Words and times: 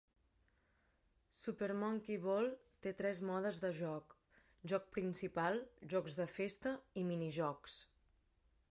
"Super 1.41 1.67
Monkey 1.81 2.15
Ball" 2.23 2.49
té 2.85 2.93
tres 3.03 3.21
modes 3.31 3.61
de 3.65 3.71
joc: 3.81 4.17
joc 4.73 4.89
principal, 4.97 5.63
jocs 5.95 6.21
de 6.25 6.31
festa 6.39 6.77
i 7.03 7.09
mini-jocs. 7.13 7.81